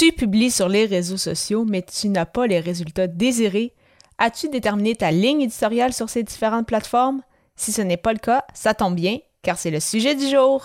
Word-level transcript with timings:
Tu 0.00 0.12
publies 0.12 0.50
sur 0.50 0.70
les 0.70 0.86
réseaux 0.86 1.18
sociaux, 1.18 1.66
mais 1.68 1.82
tu 1.82 2.08
n'as 2.08 2.24
pas 2.24 2.46
les 2.46 2.58
résultats 2.58 3.06
désirés. 3.06 3.74
As-tu 4.16 4.48
déterminé 4.48 4.96
ta 4.96 5.10
ligne 5.10 5.42
éditoriale 5.42 5.92
sur 5.92 6.08
ces 6.08 6.22
différentes 6.22 6.66
plateformes? 6.66 7.20
Si 7.54 7.70
ce 7.70 7.82
n'est 7.82 7.98
pas 7.98 8.14
le 8.14 8.18
cas, 8.18 8.42
ça 8.54 8.72
tombe 8.72 8.94
bien, 8.94 9.18
car 9.42 9.58
c'est 9.58 9.70
le 9.70 9.78
sujet 9.78 10.14
du 10.14 10.26
jour. 10.26 10.64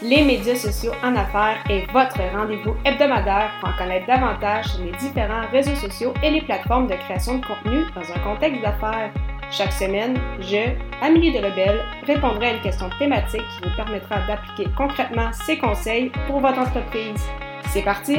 Les 0.00 0.24
médias 0.24 0.56
sociaux 0.56 0.92
en 1.02 1.14
affaires 1.14 1.62
est 1.68 1.84
votre 1.92 2.16
rendez-vous 2.34 2.74
hebdomadaire 2.86 3.50
pour 3.60 3.68
en 3.68 3.76
connaître 3.76 4.06
davantage 4.06 4.68
sur 4.68 4.82
les 4.82 4.92
différents 4.92 5.46
réseaux 5.52 5.76
sociaux 5.76 6.14
et 6.22 6.30
les 6.30 6.40
plateformes 6.40 6.86
de 6.86 6.94
création 6.94 7.36
de 7.36 7.44
contenu 7.44 7.84
dans 7.94 8.10
un 8.10 8.18
contexte 8.20 8.62
d'affaires. 8.62 9.12
Chaque 9.50 9.74
semaine, 9.74 10.18
je, 10.40 10.72
Amélie 11.02 11.34
de 11.34 11.40
Lebel, 11.40 11.82
répondrai 12.06 12.46
à 12.46 12.54
une 12.54 12.62
question 12.62 12.88
thématique 12.98 13.44
qui 13.58 13.68
vous 13.68 13.76
permettra 13.76 14.26
d'appliquer 14.26 14.70
concrètement 14.74 15.30
ces 15.34 15.58
conseils 15.58 16.10
pour 16.26 16.40
votre 16.40 16.60
entreprise. 16.60 17.20
C'est 17.68 17.82
parti! 17.82 18.16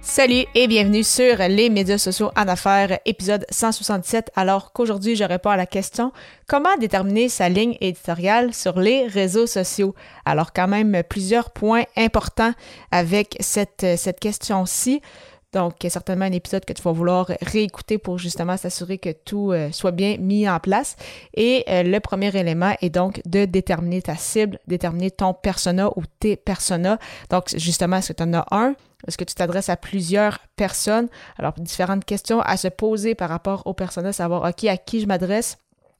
Salut 0.00 0.44
et 0.54 0.66
bienvenue 0.66 1.02
sur 1.02 1.36
les 1.48 1.68
médias 1.68 1.98
sociaux 1.98 2.30
en 2.36 2.48
affaires, 2.48 3.00
épisode 3.04 3.44
167. 3.50 4.30
Alors 4.34 4.72
qu'aujourd'hui, 4.72 5.14
je 5.14 5.24
réponds 5.24 5.50
à 5.50 5.56
la 5.56 5.66
question 5.66 6.10
comment 6.46 6.74
déterminer 6.78 7.28
sa 7.28 7.48
ligne 7.48 7.76
éditoriale 7.80 8.54
sur 8.54 8.78
les 8.78 9.08
réseaux 9.08 9.46
sociaux? 9.46 9.94
Alors 10.24 10.54
quand 10.54 10.68
même 10.68 11.02
plusieurs 11.06 11.50
points 11.50 11.84
importants 11.96 12.52
avec 12.92 13.36
cette, 13.40 13.84
cette 13.96 14.18
question-ci. 14.18 15.02
Donc, 15.56 15.72
certainement 15.88 16.26
un 16.26 16.32
épisode 16.32 16.66
que 16.66 16.74
tu 16.74 16.82
vas 16.82 16.92
vouloir 16.92 17.30
réécouter 17.40 17.96
pour 17.96 18.18
justement 18.18 18.58
s'assurer 18.58 18.98
que 18.98 19.08
tout 19.08 19.52
euh, 19.52 19.72
soit 19.72 19.90
bien 19.90 20.18
mis 20.18 20.46
en 20.46 20.60
place. 20.60 20.96
Et 21.32 21.64
euh, 21.70 21.82
le 21.82 21.98
premier 21.98 22.28
élément 22.36 22.74
est 22.82 22.90
donc 22.90 23.22
de 23.24 23.46
déterminer 23.46 24.02
ta 24.02 24.16
cible, 24.16 24.58
déterminer 24.66 25.10
ton 25.10 25.32
persona 25.32 25.88
ou 25.96 26.02
tes 26.20 26.36
personas. 26.36 26.98
Donc, 27.30 27.56
justement, 27.56 27.96
est-ce 27.96 28.12
que 28.12 28.22
tu 28.22 28.22
en 28.22 28.34
as 28.34 28.44
un? 28.50 28.74
Est-ce 29.08 29.16
que 29.16 29.24
tu 29.24 29.34
t'adresses 29.34 29.70
à 29.70 29.78
plusieurs 29.78 30.40
personnes? 30.56 31.08
Alors, 31.38 31.54
différentes 31.54 32.04
questions 32.04 32.40
à 32.40 32.58
se 32.58 32.68
poser 32.68 33.14
par 33.14 33.30
rapport 33.30 33.62
aux 33.66 33.72
personas, 33.72 34.12
savoir, 34.12 34.46
OK, 34.46 34.64
à 34.64 34.76
qui 34.76 35.00
je 35.00 35.06
m'adresse? 35.06 35.56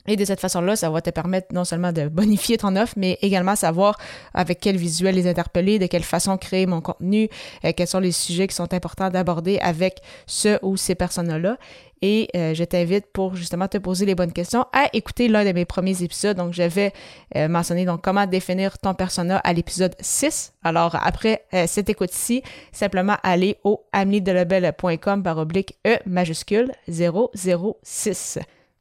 Et 0.08 0.16
de 0.16 0.24
cette 0.24 0.40
façon-là, 0.40 0.76
ça 0.76 0.90
va 0.90 1.00
te 1.00 1.10
permettre 1.10 1.48
non 1.52 1.64
seulement 1.64 1.92
de 1.92 2.08
bonifier 2.08 2.58
ton 2.58 2.76
offre, 2.76 2.94
mais 2.96 3.18
également 3.22 3.56
savoir 3.56 3.98
avec 4.34 4.60
quel 4.60 4.76
visuel 4.76 5.14
les 5.14 5.26
interpeller, 5.26 5.78
de 5.78 5.86
quelle 5.86 6.04
façon 6.04 6.36
créer 6.36 6.66
mon 6.66 6.80
contenu, 6.80 7.28
euh, 7.64 7.72
quels 7.76 7.86
sont 7.86 8.00
les 8.00 8.12
sujets 8.12 8.46
qui 8.46 8.54
sont 8.54 8.72
importants 8.72 9.10
d'aborder 9.10 9.58
avec 9.58 10.00
ce 10.27 10.58
ou 10.62 10.77
ces 10.77 10.94
personnes-là. 10.94 11.56
Et 12.02 12.28
euh, 12.36 12.52
je 12.52 12.62
t'invite 12.62 13.06
pour 13.06 13.36
justement 13.36 13.68
te 13.68 13.78
poser 13.78 14.04
les 14.04 14.14
bonnes 14.14 14.32
questions 14.32 14.66
à 14.72 14.88
écouter 14.92 15.28
l'un 15.28 15.44
de 15.46 15.52
mes 15.52 15.64
premiers 15.64 16.02
épisodes. 16.02 16.36
Donc, 16.36 16.52
je 16.52 16.62
vais 16.62 16.92
euh, 17.36 17.48
mentionner 17.48 17.86
donc 17.86 18.02
comment 18.02 18.27
définir 18.27 18.78
ton 18.78 18.92
persona 18.92 19.38
à 19.38 19.52
l'épisode 19.54 19.96
6. 19.98 20.52
Alors, 20.62 20.96
après 21.02 21.44
cette 21.66 21.88
écoute-ci, 21.88 22.42
simplement 22.72 23.16
aller 23.22 23.56
au 23.64 23.84
amelidelebel.com 23.92 25.22
par 25.22 25.38
oblique 25.38 25.78
E 25.86 25.96
majuscule 26.06 26.72
006. 26.88 28.38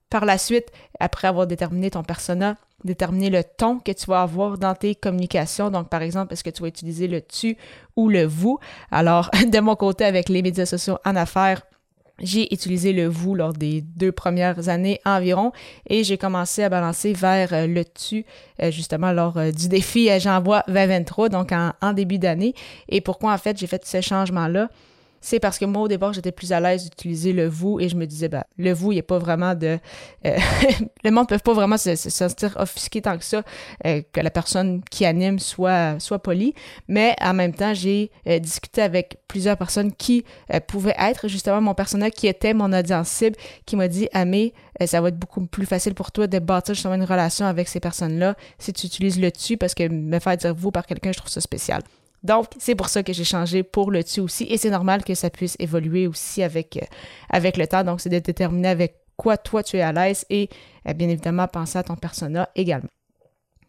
Par 0.09 0.25
la 0.25 0.37
suite, 0.37 0.67
après 0.99 1.27
avoir 1.27 1.47
déterminé 1.47 1.89
ton 1.91 2.03
persona, 2.03 2.57
déterminer 2.83 3.29
le 3.29 3.43
ton 3.43 3.79
que 3.79 3.91
tu 3.91 4.05
vas 4.05 4.21
avoir 4.21 4.57
dans 4.57 4.75
tes 4.75 4.95
communications. 4.95 5.69
Donc, 5.71 5.89
par 5.89 6.01
exemple, 6.01 6.33
est-ce 6.33 6.43
que 6.43 6.49
tu 6.49 6.61
vas 6.61 6.67
utiliser 6.67 7.07
le 7.07 7.21
tu 7.21 7.57
ou 7.95 8.09
le 8.09 8.25
vous? 8.25 8.59
Alors, 8.91 9.29
de 9.51 9.59
mon 9.59 9.75
côté, 9.75 10.05
avec 10.05 10.29
les 10.29 10.41
médias 10.41 10.65
sociaux 10.65 10.99
en 11.05 11.15
affaires, 11.15 11.61
j'ai 12.19 12.53
utilisé 12.53 12.93
le 12.93 13.07
vous 13.07 13.35
lors 13.35 13.51
des 13.51 13.81
deux 13.81 14.11
premières 14.11 14.69
années 14.69 15.01
environ 15.05 15.51
et 15.89 16.05
j'ai 16.05 16.17
commencé 16.17 16.63
à 16.63 16.69
balancer 16.69 17.11
vers 17.11 17.51
euh, 17.51 17.67
le 17.67 17.83
tu 17.83 18.25
euh, 18.61 18.71
justement 18.71 19.11
lors 19.11 19.35
euh, 19.35 19.51
du 19.51 19.67
défi 19.67 20.09
J'envoie 20.19 20.63
2023, 20.67 21.27
donc 21.27 21.51
en, 21.51 21.73
en 21.81 21.91
début 21.91 22.17
d'année. 22.17 22.53
Et 22.87 23.01
pourquoi 23.01 23.33
en 23.33 23.37
fait 23.37 23.57
j'ai 23.57 23.67
fait 23.67 23.85
ce 23.85 23.99
changement-là? 23.99 24.69
C'est 25.25 25.39
parce 25.39 25.57
que 25.57 25.65
moi, 25.65 25.81
au 25.81 25.87
départ, 25.87 26.13
j'étais 26.13 26.31
plus 26.31 26.51
à 26.51 26.59
l'aise 26.59 26.83
d'utiliser 26.83 27.33
le 27.33 27.47
vous 27.47 27.79
et 27.79 27.89
je 27.89 27.95
me 27.95 28.05
disais, 28.05 28.29
ben, 28.29 28.43
le 28.59 28.71
vous, 28.73 28.91
il 28.91 28.97
n'y 28.97 28.99
a 28.99 29.03
pas 29.03 29.17
vraiment 29.17 29.55
de. 29.55 29.79
Euh, 30.23 30.37
le 31.03 31.09
monde 31.09 31.23
ne 31.23 31.35
peut 31.35 31.39
pas 31.39 31.53
vraiment 31.53 31.79
se, 31.79 31.95
sentir 31.95 32.55
offusqué 32.59 33.01
tant 33.01 33.17
que 33.17 33.23
ça, 33.23 33.41
euh, 33.87 34.03
que 34.13 34.21
la 34.21 34.29
personne 34.29 34.83
qui 34.91 35.03
anime 35.03 35.39
soit, 35.39 35.99
soit 35.99 36.19
polie. 36.19 36.53
Mais 36.87 37.15
en 37.19 37.33
même 37.33 37.55
temps, 37.55 37.73
j'ai 37.73 38.11
euh, 38.27 38.37
discuté 38.37 38.83
avec 38.83 39.17
plusieurs 39.27 39.57
personnes 39.57 39.93
qui 39.93 40.23
pouvaient 40.67 40.95
être 40.99 41.27
justement 41.27 41.59
mon 41.59 41.73
personnage, 41.73 42.11
qui 42.11 42.27
était 42.27 42.53
mon 42.53 42.71
audience 42.71 43.09
cible, 43.09 43.35
qui 43.65 43.75
m'a 43.75 43.87
dit, 43.87 44.07
Amé, 44.13 44.53
ça 44.85 45.01
va 45.01 45.07
être 45.07 45.17
beaucoup 45.17 45.43
plus 45.47 45.65
facile 45.65 45.95
pour 45.95 46.11
toi 46.11 46.27
de 46.27 46.37
bâtir 46.37 46.75
justement 46.75 46.93
une 46.93 47.03
relation 47.03 47.47
avec 47.47 47.67
ces 47.67 47.79
personnes-là 47.79 48.35
si 48.59 48.73
tu 48.73 48.85
utilises 48.85 49.19
le 49.19 49.31
tu 49.31 49.57
parce 49.57 49.73
que 49.73 49.87
me 49.87 50.19
faire 50.19 50.37
dire 50.37 50.53
vous 50.53 50.69
par 50.69 50.85
quelqu'un, 50.85 51.11
je 51.11 51.17
trouve 51.17 51.31
ça 51.31 51.41
spécial. 51.41 51.81
Donc, 52.25 52.47
c'est 52.57 52.75
pour 52.75 52.89
ça 52.89 53.03
que 53.03 53.13
j'ai 53.13 53.23
changé 53.23 53.61
pour 53.61 53.91
le 53.91 54.03
tu 54.03 54.19
aussi. 54.19 54.45
Et 54.45 54.57
c'est 54.57 54.71
normal 54.71 55.03
que 55.03 55.13
ça 55.13 55.29
puisse 55.29 55.55
évoluer 55.59 56.07
aussi 56.07 56.41
avec, 56.41 56.77
euh, 56.77 56.85
avec 57.29 57.55
le 57.55 57.67
temps. 57.67 57.83
Donc, 57.83 58.01
c'est 58.01 58.09
de 58.09 58.19
déterminer 58.19 58.69
avec 58.69 58.97
quoi 59.15 59.37
toi 59.37 59.61
tu 59.61 59.77
es 59.77 59.81
à 59.81 59.93
l'aise 59.93 60.25
et 60.29 60.49
euh, 60.87 60.93
bien 60.93 61.07
évidemment 61.07 61.47
penser 61.47 61.77
à 61.77 61.83
ton 61.83 61.95
persona 61.95 62.49
également. 62.55 62.89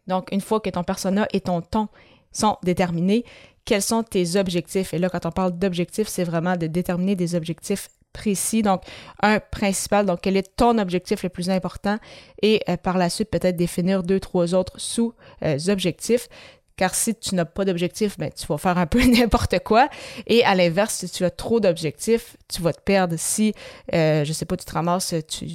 Donc, 0.06 0.28
une 0.32 0.40
fois 0.40 0.60
que 0.60 0.70
ton 0.70 0.84
persona 0.84 1.28
et 1.32 1.40
ton 1.40 1.60
ton 1.60 1.88
sont 2.32 2.56
déterminés, 2.62 3.24
quels 3.66 3.82
sont 3.82 4.02
tes 4.02 4.36
objectifs? 4.36 4.94
Et 4.94 4.98
là, 4.98 5.10
quand 5.10 5.26
on 5.26 5.32
parle 5.32 5.58
d'objectifs, 5.58 6.08
c'est 6.08 6.24
vraiment 6.24 6.56
de 6.56 6.66
déterminer 6.66 7.14
des 7.14 7.34
objectifs 7.34 7.88
précis. 8.14 8.62
Donc, 8.62 8.82
un 9.22 9.38
principal, 9.38 10.06
donc 10.06 10.20
quel 10.22 10.36
est 10.38 10.56
ton 10.56 10.78
objectif 10.78 11.22
le 11.22 11.28
plus 11.28 11.50
important? 11.50 11.98
Et 12.40 12.62
euh, 12.70 12.78
par 12.78 12.96
la 12.96 13.10
suite 13.10 13.30
peut-être 13.30 13.56
définir 13.56 14.02
deux, 14.02 14.20
trois 14.20 14.54
autres 14.54 14.80
sous-objectifs. 14.80 16.28
Car 16.76 16.94
si 16.94 17.14
tu 17.14 17.34
n'as 17.34 17.46
pas 17.46 17.64
d'objectif, 17.64 18.18
ben, 18.18 18.30
tu 18.30 18.46
vas 18.46 18.58
faire 18.58 18.76
un 18.76 18.86
peu 18.86 19.02
n'importe 19.06 19.58
quoi. 19.60 19.88
Et 20.26 20.44
à 20.44 20.54
l'inverse, 20.54 20.94
si 20.94 21.08
tu 21.08 21.24
as 21.24 21.30
trop 21.30 21.58
d'objectifs, 21.58 22.36
tu 22.48 22.60
vas 22.60 22.72
te 22.72 22.80
perdre. 22.80 23.14
Si, 23.16 23.54
euh, 23.94 24.24
je 24.24 24.32
sais 24.32 24.44
pas, 24.44 24.56
tu 24.56 24.64
te 24.64 24.72
ramasses, 24.72 25.14
tu, 25.26 25.46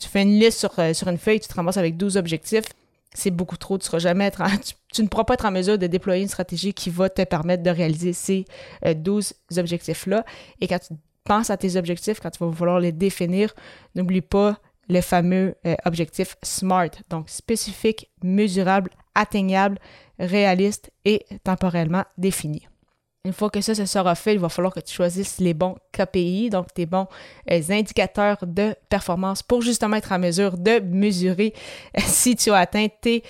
fais 0.00 0.22
une 0.22 0.38
liste 0.38 0.58
sur, 0.58 0.78
euh, 0.78 0.94
sur 0.94 1.08
une 1.08 1.18
feuille, 1.18 1.40
tu 1.40 1.48
te 1.48 1.54
ramasses 1.54 1.76
avec 1.76 1.96
12 1.96 2.16
objectifs, 2.16 2.64
c'est 3.12 3.30
beaucoup 3.30 3.56
trop. 3.56 3.76
Tu, 3.78 3.86
seras 3.86 3.98
jamais 3.98 4.30
ne 4.30 5.08
pourras 5.08 5.24
pas 5.24 5.34
être 5.34 5.44
en 5.44 5.50
mesure 5.50 5.78
de 5.78 5.86
déployer 5.86 6.22
une 6.22 6.28
stratégie 6.28 6.72
qui 6.72 6.90
va 6.90 7.10
te 7.10 7.22
permettre 7.22 7.62
de 7.62 7.70
réaliser 7.70 8.12
ces 8.12 8.46
12 8.82 9.32
euh, 9.52 9.60
objectifs-là. 9.60 10.24
Et 10.60 10.68
quand 10.68 10.78
tu 10.78 10.94
penses 11.24 11.50
à 11.50 11.56
tes 11.56 11.76
objectifs, 11.76 12.20
quand 12.20 12.30
tu 12.30 12.38
vas 12.38 12.50
vouloir 12.50 12.80
les 12.80 12.92
définir, 12.92 13.54
n'oublie 13.94 14.22
pas 14.22 14.58
le 14.88 15.00
fameux 15.00 15.54
euh, 15.66 15.74
objectif 15.84 16.36
SMART, 16.42 16.90
donc 17.10 17.28
spécifique, 17.28 18.10
mesurable, 18.22 18.90
atteignable, 19.14 19.78
réaliste 20.18 20.90
et 21.04 21.24
temporellement 21.44 22.04
défini. 22.18 22.68
Une 23.24 23.32
fois 23.32 23.50
que 23.50 23.60
ça, 23.60 23.74
se 23.74 23.86
sera 23.86 24.14
fait, 24.14 24.34
il 24.34 24.38
va 24.38 24.48
falloir 24.48 24.72
que 24.72 24.78
tu 24.78 24.94
choisisses 24.94 25.38
les 25.40 25.52
bons 25.52 25.74
KPI, 25.90 26.48
donc 26.48 26.72
tes 26.72 26.86
bons 26.86 27.08
euh, 27.50 27.60
indicateurs 27.70 28.38
de 28.46 28.76
performance 28.88 29.42
pour 29.42 29.62
justement 29.62 29.96
être 29.96 30.12
en 30.12 30.20
mesure 30.20 30.56
de 30.56 30.78
mesurer 30.78 31.52
euh, 31.98 32.02
si 32.06 32.36
tu 32.36 32.52
as 32.52 32.58
atteint 32.58 32.86
tes 33.00 33.24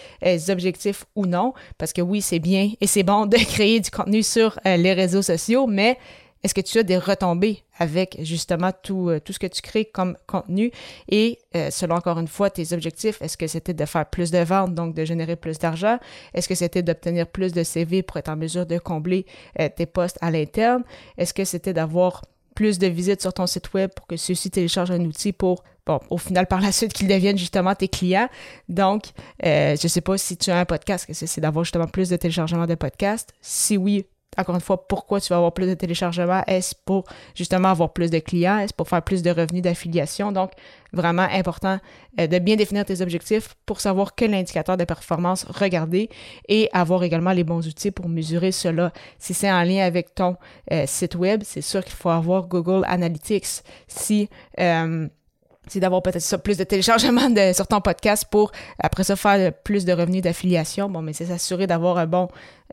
objectifs 0.50 1.06
ou 1.14 1.24
non. 1.24 1.54
Parce 1.78 1.94
que 1.94 2.02
oui, 2.02 2.20
c'est 2.20 2.40
bien 2.40 2.72
et 2.78 2.86
c'est 2.86 3.04
bon 3.04 3.24
de 3.24 3.36
créer 3.52 3.80
du 3.80 3.90
contenu 3.90 4.22
sur 4.22 4.60
les 4.66 4.92
réseaux 4.92 5.22
sociaux, 5.22 5.66
mais 5.66 5.96
est-ce 6.42 6.54
que 6.54 6.60
tu 6.60 6.78
as 6.78 6.82
des 6.82 6.98
retombées 6.98 7.64
avec 7.78 8.18
justement 8.22 8.70
tout, 8.82 9.08
euh, 9.08 9.20
ce 9.28 9.38
que 9.38 9.46
tu 9.46 9.62
crées 9.62 9.84
comme 9.84 10.16
contenu? 10.26 10.70
Et 11.08 11.38
euh, 11.56 11.70
selon 11.70 11.96
encore 11.96 12.18
une 12.18 12.28
fois 12.28 12.50
tes 12.50 12.72
objectifs, 12.72 13.20
est-ce 13.20 13.36
que 13.36 13.46
c'était 13.46 13.74
de 13.74 13.84
faire 13.84 14.06
plus 14.06 14.30
de 14.30 14.38
ventes, 14.38 14.74
donc 14.74 14.94
de 14.94 15.04
générer 15.04 15.36
plus 15.36 15.58
d'argent? 15.58 15.98
Est-ce 16.34 16.48
que 16.48 16.54
c'était 16.54 16.82
d'obtenir 16.82 17.26
plus 17.26 17.52
de 17.52 17.62
CV 17.62 18.02
pour 18.02 18.16
être 18.18 18.28
en 18.28 18.36
mesure 18.36 18.66
de 18.66 18.78
combler 18.78 19.26
euh, 19.58 19.68
tes 19.74 19.86
postes 19.86 20.18
à 20.20 20.30
l'interne? 20.30 20.84
Est-ce 21.18 21.34
que 21.34 21.44
c'était 21.44 21.72
d'avoir 21.72 22.22
plus 22.54 22.78
de 22.78 22.86
visites 22.86 23.20
sur 23.20 23.32
ton 23.34 23.46
site 23.46 23.74
web 23.74 23.90
pour 23.94 24.06
que 24.06 24.16
ceux-ci 24.16 24.50
téléchargent 24.50 24.92
un 24.92 25.04
outil 25.04 25.32
pour, 25.32 25.64
bon, 25.84 26.00
au 26.10 26.16
final, 26.16 26.46
par 26.46 26.60
la 26.60 26.72
suite, 26.72 26.92
qu'ils 26.92 27.08
deviennent 27.08 27.36
justement 27.36 27.74
tes 27.74 27.88
clients? 27.88 28.28
Donc, 28.68 29.06
je 29.42 29.72
ne 29.72 29.88
sais 29.88 30.00
pas 30.00 30.16
si 30.16 30.38
tu 30.38 30.50
as 30.50 30.58
un 30.58 30.64
podcast, 30.64 31.04
que 31.06 31.12
c'est 31.12 31.40
d'avoir 31.40 31.64
justement 31.64 31.86
plus 31.86 32.08
de 32.08 32.16
téléchargements 32.16 32.66
de 32.66 32.74
podcasts? 32.74 33.34
Si 33.42 33.76
oui, 33.76 34.06
encore 34.36 34.54
une 34.54 34.60
fois, 34.60 34.86
pourquoi 34.86 35.20
tu 35.20 35.30
vas 35.30 35.36
avoir 35.36 35.52
plus 35.52 35.66
de 35.66 35.74
téléchargements? 35.74 36.42
Est-ce 36.46 36.74
pour 36.84 37.04
justement 37.34 37.68
avoir 37.68 37.92
plus 37.92 38.10
de 38.10 38.18
clients? 38.18 38.58
Est-ce 38.58 38.74
pour 38.74 38.88
faire 38.88 39.02
plus 39.02 39.22
de 39.22 39.30
revenus 39.30 39.62
d'affiliation? 39.62 40.32
Donc, 40.32 40.52
vraiment 40.92 41.26
important 41.30 41.78
euh, 42.20 42.26
de 42.26 42.38
bien 42.38 42.56
définir 42.56 42.84
tes 42.84 43.00
objectifs 43.00 43.54
pour 43.66 43.80
savoir 43.80 44.14
quel 44.14 44.34
indicateur 44.34 44.76
de 44.76 44.84
performance 44.84 45.44
regarder 45.44 46.10
et 46.48 46.68
avoir 46.72 47.02
également 47.02 47.32
les 47.32 47.44
bons 47.44 47.66
outils 47.66 47.90
pour 47.90 48.08
mesurer 48.08 48.52
cela. 48.52 48.92
Si 49.18 49.34
c'est 49.34 49.50
en 49.50 49.62
lien 49.62 49.84
avec 49.84 50.14
ton 50.14 50.36
euh, 50.72 50.84
site 50.86 51.14
web, 51.14 51.42
c'est 51.44 51.62
sûr 51.62 51.84
qu'il 51.84 51.96
faut 51.96 52.10
avoir 52.10 52.46
Google 52.46 52.84
Analytics. 52.86 53.62
Si 53.88 54.28
euh, 54.60 55.08
c'est 55.68 55.80
d'avoir 55.80 56.02
peut-être 56.02 56.36
plus 56.38 56.56
de 56.56 56.64
téléchargements 56.64 57.28
sur 57.52 57.66
ton 57.66 57.80
podcast 57.80 58.26
pour 58.30 58.52
après 58.78 59.04
ça 59.04 59.16
faire 59.16 59.52
plus 59.52 59.84
de 59.84 59.92
revenus 59.92 60.22
d'affiliation. 60.22 60.88
Bon, 60.88 61.02
mais 61.02 61.12
c'est 61.12 61.26
s'assurer 61.26 61.66
d'avoir 61.66 61.98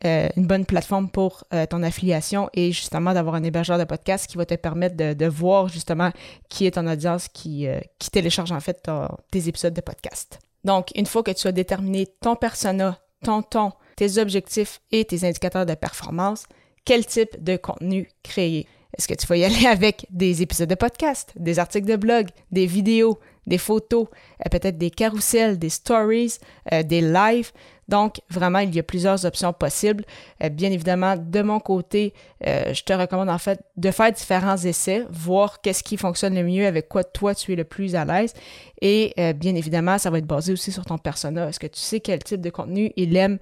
euh, 0.04 0.28
une 0.36 0.46
bonne 0.46 0.64
plateforme 0.64 1.08
pour 1.08 1.44
euh, 1.52 1.66
ton 1.66 1.82
affiliation 1.82 2.48
et 2.54 2.72
justement 2.72 3.12
d'avoir 3.12 3.34
un 3.36 3.42
hébergeur 3.42 3.78
de 3.78 3.84
podcast 3.84 4.26
qui 4.26 4.36
va 4.36 4.46
te 4.46 4.54
permettre 4.54 4.96
de, 4.96 5.26
voir 5.26 5.68
justement 5.68 6.10
qui 6.48 6.66
est 6.66 6.72
ton 6.72 6.86
audience 6.86 7.28
qui, 7.28 7.66
euh, 7.66 7.80
qui 7.98 8.10
télécharge 8.10 8.52
en 8.52 8.60
fait 8.60 8.88
tes 9.30 9.48
épisodes 9.48 9.74
de 9.74 9.80
podcast. 9.80 10.38
Donc, 10.64 10.88
une 10.94 11.06
fois 11.06 11.22
que 11.22 11.30
tu 11.30 11.46
as 11.46 11.52
déterminé 11.52 12.06
ton 12.20 12.36
persona, 12.36 12.98
ton 13.22 13.42
ton, 13.42 13.72
tes 13.96 14.18
objectifs 14.18 14.80
et 14.90 15.04
tes 15.04 15.26
indicateurs 15.26 15.66
de 15.66 15.74
performance, 15.74 16.46
quel 16.84 17.06
type 17.06 17.42
de 17.42 17.56
contenu 17.56 18.08
créer? 18.22 18.66
Est-ce 18.96 19.08
que 19.08 19.14
tu 19.14 19.26
vas 19.26 19.36
y 19.36 19.44
aller 19.44 19.66
avec 19.66 20.06
des 20.10 20.42
épisodes 20.42 20.68
de 20.68 20.74
podcast, 20.74 21.32
des 21.36 21.58
articles 21.58 21.86
de 21.86 21.96
blog, 21.96 22.28
des 22.50 22.66
vidéos, 22.66 23.18
des 23.46 23.58
photos, 23.58 24.06
euh, 24.40 24.48
peut-être 24.50 24.78
des 24.78 24.90
carousels, 24.90 25.58
des 25.58 25.68
stories, 25.68 26.38
euh, 26.72 26.82
des 26.82 27.00
lives? 27.00 27.52
Donc, 27.88 28.20
vraiment, 28.30 28.60
il 28.60 28.74
y 28.74 28.78
a 28.78 28.82
plusieurs 28.82 29.24
options 29.24 29.52
possibles. 29.52 30.04
Euh, 30.42 30.48
bien 30.48 30.70
évidemment, 30.70 31.16
de 31.16 31.42
mon 31.42 31.60
côté, 31.60 32.12
je 32.46 32.82
te 32.82 32.92
recommande 32.92 33.30
en 33.30 33.38
fait 33.38 33.64
de 33.78 33.90
faire 33.90 34.12
différents 34.12 34.58
essais, 34.58 35.06
voir 35.08 35.62
qu'est-ce 35.62 35.82
qui 35.82 35.96
fonctionne 35.96 36.34
le 36.34 36.44
mieux, 36.44 36.66
avec 36.66 36.90
quoi 36.90 37.02
toi 37.02 37.34
tu 37.34 37.54
es 37.54 37.56
le 37.56 37.64
plus 37.64 37.94
à 37.94 38.04
l'aise. 38.04 38.34
Et 38.82 39.14
bien 39.34 39.54
évidemment, 39.54 39.96
ça 39.96 40.10
va 40.10 40.18
être 40.18 40.26
basé 40.26 40.52
aussi 40.52 40.70
sur 40.70 40.84
ton 40.84 40.98
persona. 40.98 41.48
Est-ce 41.48 41.58
que 41.58 41.66
tu 41.66 41.80
sais 41.80 42.00
quel 42.00 42.22
type 42.22 42.42
de 42.42 42.50
contenu 42.50 42.92
il 42.96 43.16
aime 43.16 43.38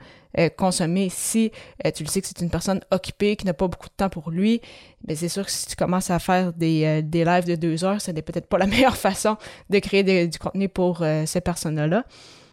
consommer? 0.57 1.09
Si 1.11 1.51
tu 1.97 2.05
le 2.05 2.09
sais 2.09 2.21
que 2.21 2.29
c'est 2.29 2.41
une 2.43 2.51
personne 2.51 2.81
occupée, 2.93 3.35
qui 3.35 3.45
n'a 3.45 3.55
pas 3.55 3.67
beaucoup 3.67 3.89
de 3.89 3.95
temps 3.97 4.09
pour 4.09 4.31
lui, 4.31 4.61
bien 5.03 5.17
c'est 5.17 5.29
sûr 5.29 5.45
que 5.45 5.51
si 5.51 5.67
tu 5.67 5.75
commences 5.75 6.11
à 6.11 6.21
faire 6.21 6.53
des, 6.53 7.03
des 7.03 7.25
lives 7.25 7.47
de 7.47 7.57
deux 7.57 7.85
heures, 7.85 8.01
ce 8.01 8.13
n'est 8.13 8.23
peut-être 8.23 8.47
pas 8.47 8.59
la 8.59 8.67
meilleure 8.69 8.97
façon 8.97 9.37
de 9.69 9.79
créer 9.81 10.29
du 10.29 10.39
contenu 10.39 10.69
pour 10.69 11.03
euh, 11.03 11.27
ces 11.27 11.41
personnes-là. 11.41 12.05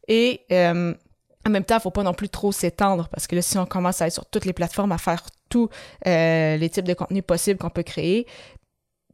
Et 0.08 0.42
euh, 0.52 0.94
en 1.46 1.50
même 1.50 1.64
temps, 1.64 1.78
il 1.78 1.82
faut 1.82 1.92
pas 1.92 2.04
non 2.04 2.14
plus 2.14 2.30
trop 2.30 2.52
s'étendre 2.52 3.08
parce 3.10 3.28
que 3.28 3.36
là, 3.36 3.42
si 3.42 3.58
on 3.58 3.66
commence 3.66 4.02
à 4.02 4.08
être 4.08 4.14
sur 4.14 4.26
toutes 4.26 4.46
les 4.46 4.54
plateformes 4.54 4.92
à 4.92 4.98
faire 4.98 5.24
tous 5.50 5.70
euh, 6.06 6.58
les 6.58 6.70
types 6.70 6.86
de 6.86 6.94
contenus 6.94 7.24
possibles 7.26 7.60
qu'on 7.60 7.70
peut 7.70 7.84
créer, 7.84 8.28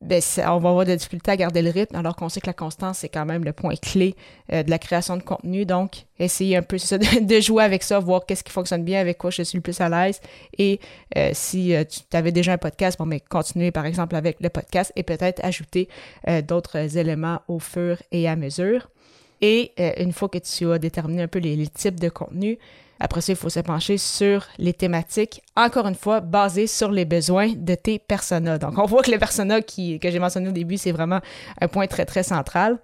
ben, 0.02 0.22
on 0.40 0.58
va 0.58 0.70
avoir 0.70 0.86
des 0.86 0.98
difficultés 0.98 1.32
à 1.32 1.38
garder 1.38 1.62
le 1.62 1.70
rythme, 1.70 1.96
alors 1.96 2.16
qu'on 2.16 2.28
sait 2.30 2.42
que 2.42 2.48
la 2.48 2.54
constance, 2.54 3.00
c'est 3.00 3.10
quand 3.10 3.26
même 3.26 3.44
le 3.46 3.54
point 3.54 3.76
clé 3.76 4.16
de 4.52 4.70
la 4.70 4.78
création 4.78 5.16
de 5.16 5.24
contenu. 5.24 5.66
Donc, 5.66 6.06
essayer 6.20 6.58
un 6.58 6.62
peu 6.62 6.78
de, 7.22 7.40
jouer 7.40 7.64
avec 7.64 7.82
ça, 7.82 7.98
voir 8.00 8.26
qu'est-ce 8.26 8.44
qui 8.44 8.52
fonctionne 8.52 8.84
bien, 8.84 9.00
avec 9.00 9.18
quoi 9.18 9.32
je 9.32 9.42
suis 9.42 9.58
le 9.58 9.62
plus 9.62 9.80
à 9.80 9.88
l'aise. 9.90 10.20
Et 10.58 10.80
si 11.32 11.74
tu 11.88 12.18
avais 12.18 12.34
déjà 12.34 12.54
un 12.54 12.58
podcast, 12.58 13.00
bon, 13.00 13.06
mais 13.06 13.22
continuer 13.22 13.72
par 13.72 13.86
exemple 13.86 14.16
avec 14.18 14.42
le 14.42 14.50
podcast 14.50 14.92
et 14.98 15.04
peut-être 15.04 15.44
ajouter 15.44 15.88
d'autres 16.44 16.98
éléments 16.98 17.40
au 17.48 17.60
fur 17.60 17.98
et 18.12 18.28
à 18.28 18.36
mesure. 18.36 18.90
Et 19.42 19.74
une 20.02 20.14
fois 20.14 20.30
que 20.30 20.38
tu 20.38 20.72
as 20.72 20.80
déterminé 20.80 21.24
un 21.24 21.28
peu 21.28 21.40
les 21.40 21.68
types 21.68 22.00
de 22.00 22.10
contenu, 22.10 22.58
après 23.00 23.22
ça, 23.22 23.34
il 23.34 23.36
faut 23.36 23.50
se 23.50 23.60
pencher 23.60 23.98
sur 23.98 24.46
les 24.58 24.74
thématiques, 24.74 25.42
encore 25.56 25.88
une 25.88 25.96
fois, 25.96 26.22
basées 26.22 26.68
sur 26.68 26.92
les 26.92 27.06
besoins 27.06 27.52
de 27.54 27.76
tes 27.76 28.00
personas. 28.00 28.58
Donc, 28.58 28.78
on 28.78 28.86
voit 28.86 29.04
que 29.04 29.12
les 29.12 29.18
personas 29.18 29.62
que 29.62 30.00
j'ai 30.02 30.20
mentionné 30.20 30.50
au 30.50 30.54
début, 30.54 30.78
c'est 30.78 30.94
vraiment 30.94 31.20
un 31.60 31.68
point 31.68 31.88
très, 31.88 32.06
très 32.06 32.24
central. 32.24 32.80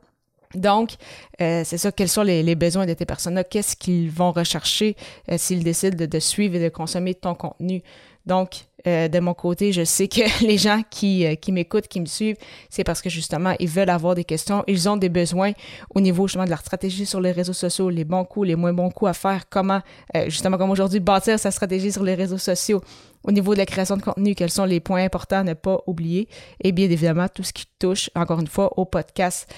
Donc, 0.54 0.96
euh, 1.40 1.62
c'est 1.64 1.78
ça, 1.78 1.94
quels 1.94 2.10
sont 2.10 2.24
les, 2.24 2.56
besoins 2.56 2.86
de 2.86 2.94
tes 2.94 3.06
personas, 3.06 3.46
qu'est-ce 3.46 3.78
qu'ils 3.78 4.12
vont 4.12 4.34
rechercher 4.34 4.98
euh, 5.32 5.38
s'ils 5.38 5.64
décident 5.64 5.96
de, 5.96 6.06
de, 6.06 6.20
suivre 6.20 6.56
et 6.56 6.64
de 6.64 6.68
consommer 6.68 7.16
ton 7.16 7.34
contenu? 7.34 7.82
Donc, 8.26 8.66
euh, 8.88 9.08
de 9.08 9.20
mon 9.20 9.34
côté, 9.34 9.72
je 9.72 9.84
sais 9.84 10.08
que 10.08 10.22
les 10.46 10.58
gens 10.58 10.82
qui, 10.90 11.26
euh, 11.26 11.36
qui 11.36 11.52
m'écoutent, 11.52 11.88
qui 11.88 12.00
me 12.00 12.06
suivent, 12.06 12.38
c'est 12.70 12.84
parce 12.84 13.02
que 13.02 13.10
justement, 13.10 13.54
ils 13.60 13.70
veulent 13.70 13.90
avoir 13.90 14.16
des 14.16 14.24
questions, 14.24 14.64
ils 14.68 14.90
ont 14.90 14.98
des 14.98 15.10
besoins 15.10 15.52
au 15.94 16.02
niveau 16.02 16.28
justement 16.28 16.46
de 16.46 16.50
leur 16.50 16.60
stratégie 16.60 17.06
sur 17.06 17.22
les 17.22 17.32
réseaux 17.32 17.54
sociaux, 17.54 17.90
les 17.90 18.04
bons 18.04 18.26
coups, 18.26 18.48
les 18.48 18.56
moins 18.56 18.74
bons 18.74 18.90
coups 18.90 19.10
à 19.10 19.14
faire, 19.14 19.50
comment, 19.50 19.82
euh, 20.16 20.26
justement 20.26 20.58
comme 20.58 20.72
aujourd'hui, 20.72 21.00
bâtir 21.00 21.40
sa 21.40 21.52
stratégie 21.52 21.92
sur 21.92 22.04
les 22.04 22.16
réseaux 22.16 22.38
sociaux, 22.38 22.82
au 23.24 23.32
niveau 23.32 23.54
de 23.54 23.60
la 23.60 23.66
création 23.66 23.98
de 23.98 24.02
contenu, 24.02 24.36
quels 24.36 24.50
sont 24.50 24.66
les 24.66 24.80
points 24.80 25.04
importants 25.04 25.38
à 25.38 25.44
ne 25.44 25.54
pas 25.54 25.80
oublier. 25.88 26.28
Et 26.64 26.72
bien 26.72 26.90
évidemment, 26.90 27.28
tout 27.28 27.44
ce 27.44 27.54
qui 27.54 27.66
touche, 27.80 28.10
encore 28.16 28.40
une 28.40 28.48
fois, 28.48 28.78
au 28.78 28.86
podcast. 28.86 29.52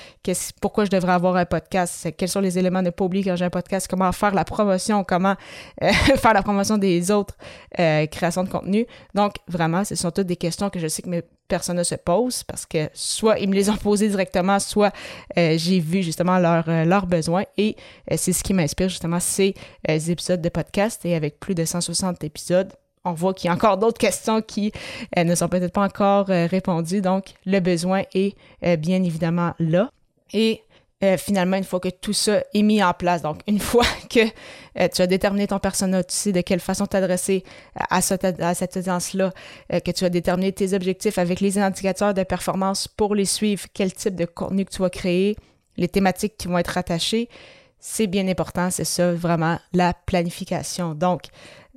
pourquoi 0.61 0.85
je 0.85 0.89
devrais 0.89 1.13
avoir 1.13 1.35
un 1.35 1.45
podcast? 1.45 2.09
Quels 2.17 2.29
sont 2.29 2.41
les 2.41 2.57
éléments 2.59 2.79
à 2.79 2.83
ne 2.83 2.89
pas 2.89 3.05
oublier 3.05 3.23
quand 3.23 3.35
j'ai 3.35 3.45
un 3.45 3.49
podcast? 3.49 3.87
Comment 3.89 4.11
faire 4.11 4.33
la 4.33 4.45
promotion? 4.45 5.03
Comment 5.03 5.35
euh, 5.81 5.91
faire 6.17 6.33
la 6.33 6.43
promotion 6.43 6.77
des 6.77 7.11
autres 7.11 7.35
euh, 7.79 8.05
créations 8.07 8.43
de 8.43 8.49
contenu? 8.49 8.85
Donc, 9.13 9.35
vraiment, 9.47 9.83
ce 9.83 9.95
sont 9.95 10.11
toutes 10.11 10.27
des 10.27 10.35
questions 10.35 10.69
que 10.69 10.79
je 10.79 10.87
sais 10.87 11.01
que 11.01 11.09
mes 11.09 11.23
personnes 11.47 11.83
se 11.83 11.95
posent 11.95 12.43
parce 12.43 12.65
que 12.65 12.89
soit 12.93 13.37
ils 13.37 13.49
me 13.49 13.53
les 13.53 13.69
ont 13.69 13.77
posées 13.77 14.09
directement, 14.09 14.59
soit 14.59 14.91
euh, 15.37 15.55
j'ai 15.57 15.79
vu 15.79 16.01
justement 16.01 16.39
leurs 16.39 17.05
besoins 17.05 17.43
et 17.57 17.75
c'est 18.15 18.33
ce 18.33 18.43
qui 18.43 18.53
m'inspire 18.53 18.89
justement 18.89 19.19
ces 19.19 19.53
épisodes 19.87 20.41
de 20.41 20.49
podcast 20.49 21.05
et 21.05 21.15
avec 21.15 21.39
plus 21.39 21.53
de 21.53 21.65
160 21.65 22.23
épisodes, 22.23 22.73
on 23.05 23.13
voit 23.13 23.33
qu'il 23.33 23.47
y 23.47 23.51
a 23.51 23.53
encore 23.53 23.77
d'autres 23.77 23.97
questions 23.97 24.41
qui 24.41 24.71
euh, 25.17 25.23
ne 25.23 25.35
sont 25.35 25.49
peut-être 25.49 25.73
pas 25.73 25.83
encore 25.83 26.29
euh, 26.29 26.45
répondues. 26.45 27.01
Donc, 27.01 27.25
le 27.45 27.59
besoin 27.59 28.03
est 28.13 28.35
euh, 28.63 28.75
bien 28.75 29.03
évidemment 29.03 29.53
là. 29.59 29.89
Et 30.31 30.61
finalement, 31.17 31.57
une 31.57 31.65
fois 31.65 31.81
que 31.81 31.89
tout 31.89 32.13
ça 32.13 32.45
est 32.53 32.61
mis 32.61 32.81
en 32.81 32.93
place, 32.93 33.21
donc 33.21 33.41
une 33.45 33.59
fois 33.71 33.83
que 34.09 34.21
tu 34.87 35.01
as 35.01 35.05
déterminé 35.05 35.47
ton 35.47 35.59
persona, 35.59 36.01
tu 36.01 36.15
sais 36.15 36.31
de 36.31 36.39
quelle 36.39 36.61
façon 36.61 36.85
t'adresser 36.85 37.43
à, 37.89 37.99
cette 37.99 38.77
audience-là, 38.77 39.33
que 39.69 39.91
tu 39.91 40.05
as 40.05 40.09
déterminé 40.09 40.53
tes 40.53 40.73
objectifs 40.73 41.17
avec 41.17 41.41
les 41.41 41.57
indicateurs 41.57 42.13
de 42.13 42.23
performance 42.23 42.87
pour 42.87 43.15
les 43.15 43.25
suivre, 43.25 43.65
quel 43.73 43.91
type 43.91 44.15
de 44.15 44.23
contenu 44.23 44.63
que 44.63 44.71
tu 44.71 44.81
vas 44.81 44.89
créer, 44.89 45.35
les 45.75 45.89
thématiques 45.89 46.37
qui 46.37 46.47
vont 46.47 46.57
être 46.57 46.77
attachées, 46.77 47.27
c'est 47.85 48.07
bien 48.07 48.25
important, 48.29 48.71
c'est 48.71 48.85
ça, 48.85 49.11
vraiment, 49.11 49.59
la 49.73 49.93
planification. 49.93 50.95
Donc, 50.95 51.23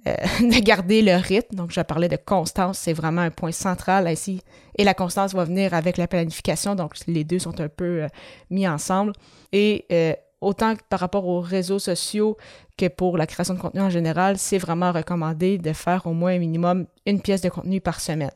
euh, 0.07 0.15
de 0.41 0.61
garder 0.63 1.03
le 1.03 1.17
rythme. 1.17 1.57
Donc, 1.57 1.71
je 1.71 1.81
parlais 1.81 2.09
de 2.09 2.17
constance, 2.17 2.79
c'est 2.79 2.93
vraiment 2.93 3.23
un 3.23 3.31
point 3.31 3.53
central 3.53 4.11
ici. 4.11 4.43
Et 4.79 4.85
la 4.85 4.95
constance 4.95 5.35
va 5.35 5.45
venir 5.45 5.75
avec 5.75 5.97
la 5.97 6.07
planification, 6.07 6.75
donc 6.75 6.95
les 7.07 7.25
deux 7.25 7.39
sont 7.39 7.61
un 7.61 7.69
peu 7.69 8.03
euh, 8.03 8.09
mis 8.51 8.69
ensemble. 8.69 9.13
Et 9.53 9.85
euh, 9.91 10.13
autant 10.41 10.75
par 10.89 11.01
rapport 11.01 11.27
aux 11.27 11.41
réseaux 11.41 11.79
sociaux 11.79 12.37
que 12.77 12.89
pour 12.89 13.17
la 13.17 13.27
création 13.27 13.55
de 13.55 13.61
contenu 13.61 13.81
en 13.81 13.91
général, 13.91 14.39
c'est 14.39 14.59
vraiment 14.59 14.93
recommandé 14.93 15.59
de 15.59 15.73
faire 15.73 16.07
au 16.07 16.13
moins 16.13 16.33
un 16.33 16.39
minimum 16.39 16.87
une 17.07 17.21
pièce 17.21 17.41
de 17.41 17.49
contenu 17.49 17.81
par 17.81 18.01
semaine. 18.01 18.31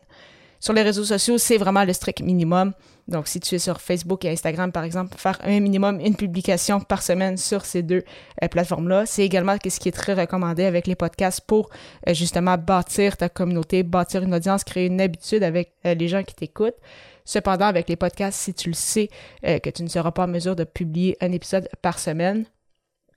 Sur 0.61 0.75
les 0.75 0.83
réseaux 0.83 1.05
sociaux, 1.05 1.39
c'est 1.39 1.57
vraiment 1.57 1.85
le 1.85 1.93
strict 1.95 2.21
minimum. 2.21 2.75
Donc, 3.09 3.29
si 3.29 3.41
tu 3.41 3.55
es 3.55 3.59
sur 3.59 3.81
Facebook 3.81 4.27
et 4.27 4.31
Instagram, 4.31 4.71
par 4.71 4.85
exemple, 4.85 5.17
faire 5.17 5.39
un 5.43 5.59
minimum, 5.59 5.99
une 6.01 6.15
publication 6.15 6.81
par 6.81 7.03
semaine 7.03 7.39
sur 7.39 7.65
ces 7.65 7.83
deux 7.83 8.05
euh, 8.43 8.49
plateformes-là. 8.49 9.07
C'est 9.07 9.25
également 9.25 9.57
ce 9.65 9.81
qui 9.81 9.89
est 9.89 9.93
très 9.93 10.13
recommandé 10.13 10.65
avec 10.65 10.87
les 10.87 10.95
podcasts 10.95 11.41
pour 11.41 11.71
euh, 12.07 12.15
justement 12.15 12.59
bâtir 12.59 13.17
ta 13.17 13.31
communauté, 13.31 13.83
bâtir 13.83 14.23
une 14.23 14.35
audience, 14.35 14.63
créer 14.63 14.87
une 14.87 15.01
habitude 15.01 15.43
avec 15.43 15.73
euh, 15.87 15.95
les 15.95 16.09
gens 16.09 16.23
qui 16.23 16.35
t'écoutent. 16.35 16.79
Cependant, 17.25 17.67
avec 17.67 17.89
les 17.89 17.97
podcasts, 17.97 18.39
si 18.39 18.53
tu 18.53 18.69
le 18.71 18.75
sais 18.75 19.09
que 19.43 19.71
tu 19.71 19.85
ne 19.85 19.89
seras 19.89 20.11
pas 20.11 20.25
en 20.25 20.27
mesure 20.27 20.57
de 20.57 20.65
publier 20.65 21.17
un 21.21 21.31
épisode 21.31 21.69
par 21.81 21.99
semaine, 21.99 22.45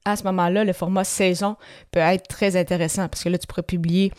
à 0.06 0.16
ce 0.16 0.24
moment-là, 0.25 0.63
le 0.63 0.74
format 0.74 1.04
saison 1.04 1.56
peut 1.92 2.00
être 2.00 2.28
très 2.28 2.56
intéressant 2.56 3.07
parce 3.07 3.24
que 3.24 3.30
là, 3.30 3.38
tu 3.38 3.48
pourrais 3.48 3.63
publier 3.63 4.12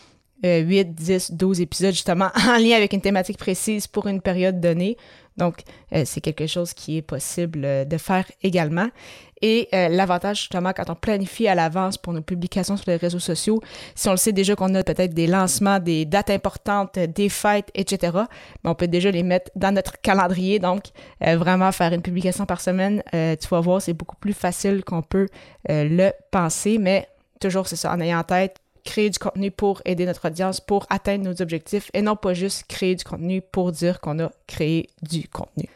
8, 0.43 0.95
10, 0.95 1.33
12 1.33 1.61
épisodes 1.61 1.93
justement 1.93 2.29
en 2.49 2.59
lien 2.59 2.77
avec 2.77 2.93
une 2.93 3.01
thématique 3.01 3.39
précise 3.39 3.87
pour 3.87 4.07
une 4.07 4.21
période 4.21 4.61
donnée. 4.61 4.97
Donc, 5.37 5.63
euh, 5.93 6.03
c'est 6.05 6.21
quelque 6.21 6.47
chose 6.47 6.75
qui 6.75 6.99
est 6.99 7.03
possible 7.03 7.65
euh, 7.65 7.85
de 7.85 7.97
faire 7.99 8.25
également. 8.43 8.89
Et 9.43 9.69
euh, 9.75 9.89
l'avantage, 9.89 10.39
justement, 10.39 10.73
quand 10.73 10.89
on 10.89 10.95
planifie 10.95 11.49
à 11.49 11.55
l'avance 11.55 11.99
pour 11.99 12.13
nos 12.13 12.23
publications 12.23 12.77
sur 12.77 12.91
les 12.91 12.97
réseaux 12.97 13.19
sociaux, 13.19 13.61
si 13.95 14.09
on 14.09 14.13
le 14.13 14.17
sait 14.17 14.33
déjà 14.33 14.55
qu'on 14.55 14.75
a 14.75 14.83
peut-être 14.83 15.13
des 15.13 15.27
lancements, 15.27 15.81
des 15.81 16.05
dates 16.05 16.31
importantes, 16.31 16.99
des 16.99 17.29
fêtes, 17.29 17.71
etc., 17.75 18.13
ben, 18.13 18.71
on 18.71 18.75
peut 18.75 18.89
déjà 18.89 19.11
les 19.11 19.23
mettre 19.23 19.51
dans 19.57 19.75
notre 19.75 20.01
calendrier. 20.01 20.61
Donc, 20.61 20.85
vraiment 21.21 21.73
faire 21.73 21.93
une 21.93 22.01
publication 22.01 22.47
par 22.47 22.61
semaine, 22.61 23.03
tu 23.13 23.49
vas 23.51 23.61
voir, 23.61 23.83
c'est 23.83 23.93
beaucoup 23.93 24.17
plus 24.17 24.33
facile 24.33 24.83
qu'on 24.83 25.03
peut 25.03 25.29
le 25.69 26.11
penser. 26.31 26.79
Mais 26.79 27.07
toujours, 27.39 27.67
c'est 27.67 27.77
ça, 27.77 27.93
en 27.93 28.01
ayant 28.01 28.21
en 28.21 28.25
tête 28.25 28.64
créer 28.85 29.11
du 29.11 29.19
contenu 29.19 29.51
pour 29.51 29.83
aider 29.85 30.07
notre 30.07 30.29
audience, 30.29 30.61
pour 30.61 30.87
atteindre 30.91 31.25
nos 31.25 31.43
objectifs 31.43 31.91
et 31.95 32.03
non 32.03 32.17
pas 32.17 32.35
juste 32.35 32.65
créer 32.69 32.95
du 32.95 33.05
contenu 33.05 33.43
pour 33.43 33.73
dire 33.73 34.01
qu'on 34.01 34.19
a 34.21 34.31
créé 34.47 34.89
du 35.03 35.29
contenu. 35.29 35.69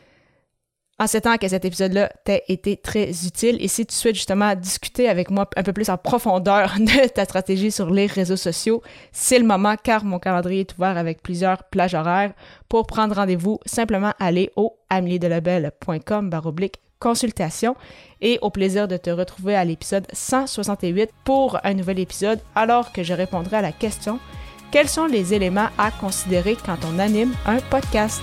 En 1.01 1.07
temps 1.07 1.37
que 1.37 1.47
cet 1.47 1.65
épisode-là 1.65 2.11
t'a 2.25 2.41
été 2.49 2.77
très 2.77 3.09
utile 3.25 3.57
et 3.61 3.69
si 3.69 3.87
tu 3.87 3.95
souhaites 3.95 4.17
justement 4.17 4.57
discuter 4.57 5.09
avec 5.09 5.31
moi 5.31 5.49
un 5.57 5.63
peu 5.63 5.73
plus 5.73 5.91
en 5.91 5.97
profondeur 5.97 6.75
de 6.79 7.09
ta 7.09 7.25
stratégie 7.25 7.71
sur 7.71 7.89
les 7.91 8.07
réseaux 8.07 8.37
sociaux, 8.37 8.83
c'est 9.13 9.39
le 9.39 9.47
moment 9.47 9.77
car 9.81 10.05
mon 10.05 10.19
calendrier 10.19 10.61
est 10.61 10.77
ouvert 10.77 10.97
avec 10.99 11.23
plusieurs 11.23 11.63
plages 11.65 11.95
horaires. 11.95 12.35
Pour 12.69 12.89
prendre 12.89 13.15
rendez-vous, 13.15 13.61
simplement 13.65 14.13
aller 14.19 14.51
au 14.57 14.77
ameliedelabel.com 14.91 16.31
baroblique 16.31 16.81
consultation 16.99 17.77
et 18.21 18.39
au 18.43 18.51
plaisir 18.51 18.89
de 18.89 18.97
te 18.97 19.11
retrouver 19.11 19.55
à 19.55 19.65
l'épisode 19.65 20.07
168 20.13 21.11
pour 21.25 21.59
un 21.65 21.75
nouvel 21.75 21.99
épisode 21.99 22.41
alors 22.55 22.93
que 22.93 23.03
je 23.03 23.15
répondrai 23.15 23.57
à 23.57 23.63
la 23.63 23.73
question 23.73 24.19
quels 24.71 24.89
sont 24.89 25.07
les 25.07 25.33
éléments 25.33 25.71
à 25.79 25.91
considérer 25.91 26.57
quand 26.65 26.79
on 26.85 26.99
anime 26.99 27.33
un 27.47 27.59
podcast? 27.71 28.23